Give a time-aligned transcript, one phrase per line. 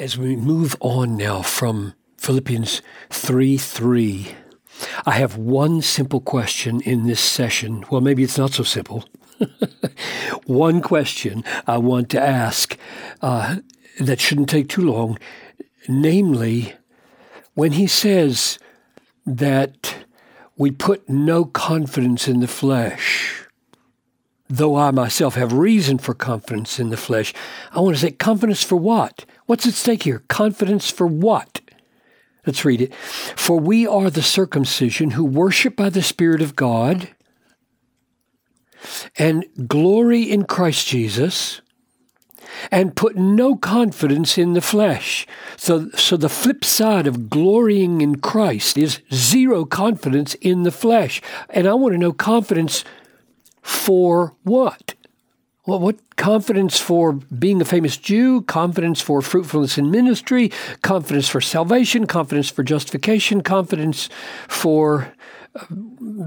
[0.00, 2.80] as we move on now from Philippians
[3.10, 4.34] 3 3,
[5.04, 7.84] I have one simple question in this session.
[7.90, 9.04] Well, maybe it's not so simple.
[10.46, 12.78] one question I want to ask
[13.20, 13.56] uh,
[14.00, 15.18] that shouldn't take too long.
[15.86, 16.72] Namely,
[17.52, 18.58] when he says
[19.26, 20.06] that
[20.56, 23.40] we put no confidence in the flesh,
[24.48, 27.34] though I myself have reason for confidence in the flesh,
[27.72, 29.26] I want to say confidence for what?
[29.50, 30.22] What's at stake here?
[30.28, 31.60] Confidence for what?
[32.46, 32.94] Let's read it.
[32.94, 37.08] For we are the circumcision who worship by the Spirit of God
[39.18, 41.62] and glory in Christ Jesus
[42.70, 45.26] and put no confidence in the flesh.
[45.56, 51.20] So, so the flip side of glorying in Christ is zero confidence in the flesh.
[51.48, 52.84] And I want to know confidence
[53.62, 54.94] for what?
[55.66, 60.50] Well, what confidence for being a famous Jew, confidence for fruitfulness in ministry,
[60.82, 64.08] confidence for salvation, confidence for justification, confidence
[64.48, 65.12] for
[65.54, 65.66] uh,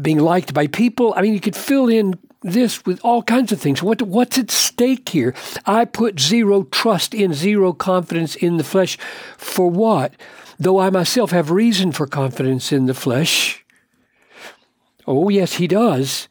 [0.00, 1.12] being liked by people.
[1.16, 3.82] I mean, you could fill in this with all kinds of things.
[3.82, 5.34] What, what's at stake here?
[5.66, 8.96] I put zero trust in, zero confidence in the flesh.
[9.36, 10.14] For what?
[10.58, 13.64] Though I myself have reason for confidence in the flesh.
[15.04, 16.28] Oh, yes, he does.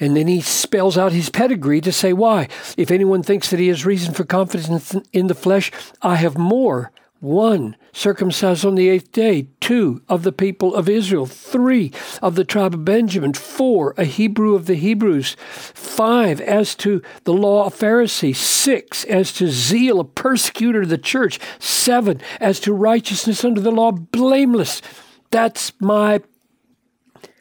[0.00, 2.48] And then he spells out his pedigree to say why.
[2.76, 5.70] If anyone thinks that he has reason for confidence in the flesh,
[6.02, 6.90] I have more.
[7.20, 9.48] One, circumcised on the eighth day.
[9.58, 11.24] Two, of the people of Israel.
[11.24, 13.32] Three, of the tribe of Benjamin.
[13.32, 15.34] Four, a Hebrew of the Hebrews.
[15.38, 18.36] Five, as to the law, a Pharisee.
[18.36, 21.40] Six, as to zeal, a persecutor of the church.
[21.58, 24.82] Seven, as to righteousness under the law, blameless.
[25.30, 26.20] That's my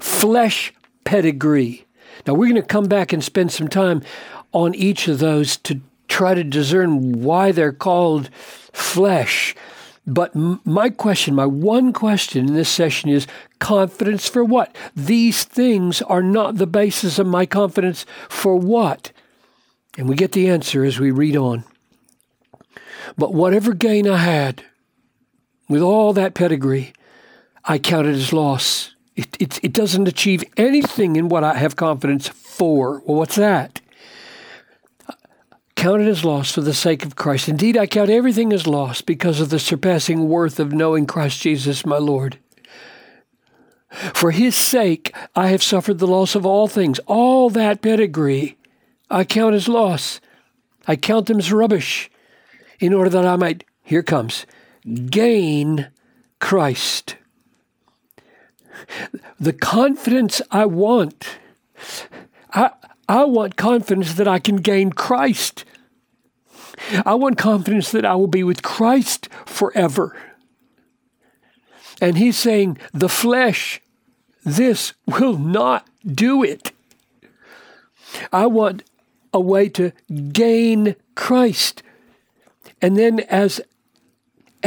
[0.00, 0.74] flesh
[1.04, 1.86] pedigree.
[2.26, 4.02] Now, we're going to come back and spend some time
[4.52, 8.30] on each of those to try to discern why they're called
[8.72, 9.54] flesh.
[10.06, 13.26] But my question, my one question in this session is
[13.58, 14.74] confidence for what?
[14.96, 19.12] These things are not the basis of my confidence for what?
[19.98, 21.64] And we get the answer as we read on.
[23.18, 24.64] But whatever gain I had
[25.68, 26.94] with all that pedigree,
[27.64, 32.28] I counted as loss it, it, it doesn't achieve anything in what I have confidence
[32.28, 33.02] for.
[33.04, 33.80] Well, what's that?
[35.74, 37.48] Count it as loss for the sake of Christ.
[37.48, 41.84] Indeed, I count everything as loss because of the surpassing worth of knowing Christ Jesus,
[41.84, 42.38] my Lord.
[43.90, 47.00] For his sake, I have suffered the loss of all things.
[47.06, 48.56] All that pedigree
[49.10, 50.20] I count as loss.
[50.86, 52.08] I count them as rubbish
[52.78, 54.46] in order that I might, here comes,
[55.10, 55.88] gain
[56.38, 57.16] Christ
[59.38, 61.38] the confidence I want.
[62.52, 62.70] I,
[63.08, 65.64] I want confidence that I can gain Christ.
[67.04, 70.16] I want confidence that I will be with Christ forever.
[72.00, 73.80] And he's saying, the flesh,
[74.44, 76.72] this will not do it.
[78.32, 78.84] I want
[79.32, 79.92] a way to
[80.32, 81.82] gain Christ.
[82.80, 83.60] And then, as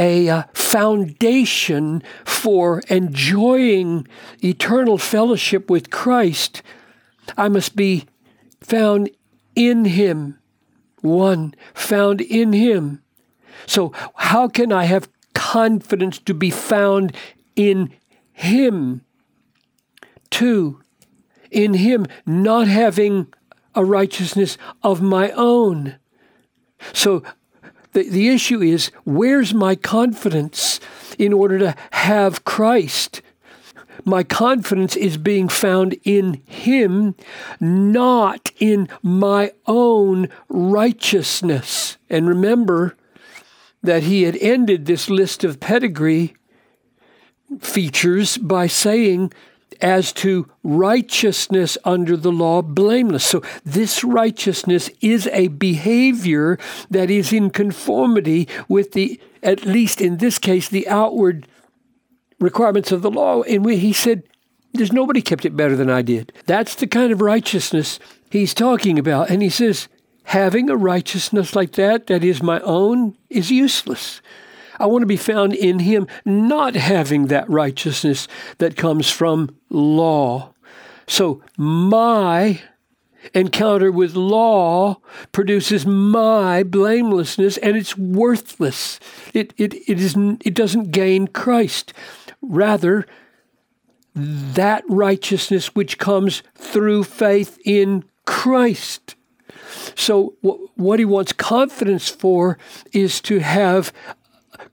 [0.02, 4.06] a uh, foundation for enjoying
[4.42, 6.62] eternal fellowship with Christ,
[7.36, 8.06] I must be
[8.60, 9.10] found
[9.54, 10.38] in Him.
[11.00, 13.02] One, found in Him.
[13.66, 17.14] So, how can I have confidence to be found
[17.54, 17.92] in
[18.32, 19.02] Him?
[20.30, 20.82] Two,
[21.50, 23.32] in Him not having
[23.74, 25.96] a righteousness of my own.
[26.92, 27.22] So
[27.92, 30.80] the, the issue is where's my confidence
[31.18, 33.22] in order to have Christ?
[34.04, 37.14] My confidence is being found in Him,
[37.60, 41.98] not in my own righteousness.
[42.10, 42.96] And remember
[43.82, 46.34] that He had ended this list of pedigree
[47.60, 49.32] features by saying,
[49.80, 53.24] as to righteousness under the law, blameless.
[53.24, 56.58] So, this righteousness is a behavior
[56.90, 61.46] that is in conformity with the, at least in this case, the outward
[62.38, 63.42] requirements of the law.
[63.42, 64.24] And we, he said,
[64.72, 66.32] There's nobody kept it better than I did.
[66.46, 67.98] That's the kind of righteousness
[68.30, 69.30] he's talking about.
[69.30, 69.88] And he says,
[70.24, 74.20] Having a righteousness like that, that is my own, is useless.
[74.82, 78.26] I want to be found in Him, not having that righteousness
[78.58, 80.52] that comes from law.
[81.06, 82.60] So my
[83.32, 84.96] encounter with law
[85.30, 88.98] produces my blamelessness and it's worthless.
[89.32, 91.92] It, it, it, is, it doesn't gain Christ.
[92.40, 93.06] Rather,
[94.14, 99.14] that righteousness which comes through faith in Christ.
[99.94, 100.34] So,
[100.74, 102.58] what he wants confidence for
[102.92, 103.92] is to have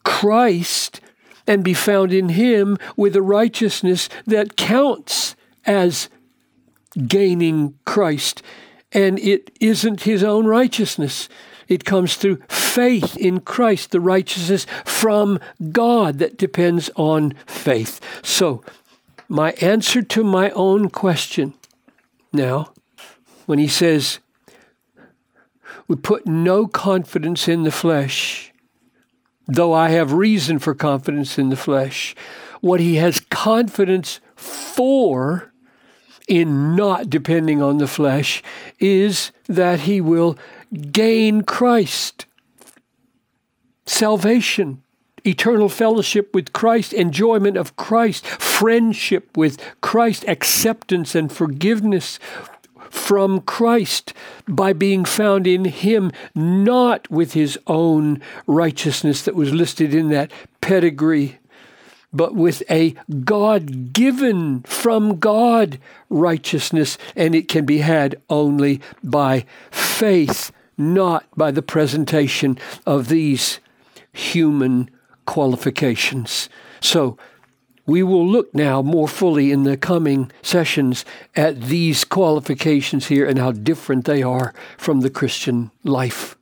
[0.04, 1.02] Christ
[1.48, 6.10] and be found in Him with a righteousness that counts as
[7.08, 8.44] gaining Christ.
[8.92, 11.30] And it isn't His own righteousness.
[11.68, 15.40] It comes through faith in Christ, the righteousness from
[15.72, 18.00] God that depends on faith.
[18.24, 18.64] So,
[19.28, 21.54] my answer to my own question
[22.34, 22.74] now,
[23.46, 24.20] when he says,
[25.88, 28.49] we put no confidence in the flesh,
[29.50, 32.16] though I have reason for confidence in the flesh.
[32.62, 35.52] What he has confidence for
[36.28, 38.44] in not depending on the flesh
[38.80, 40.38] is that he will
[40.92, 42.28] gain Christ,
[43.88, 44.84] salvation,
[45.26, 52.20] eternal fellowship with Christ, enjoyment of Christ, friendship with Christ, acceptance and forgiveness
[52.90, 54.14] from Christ
[54.48, 60.32] by being found in Him, not with His own righteousness that was listed in that
[60.62, 61.40] pedigree,
[62.12, 69.46] but with a God given from God righteousness, and it can be had only by
[69.70, 73.60] faith, not by the presentation of these
[74.12, 74.90] human
[75.26, 76.50] qualifications.
[76.82, 77.18] So,
[77.90, 81.04] we will look now more fully in the coming sessions
[81.36, 86.39] at these qualifications here and how different they are from the Christian life.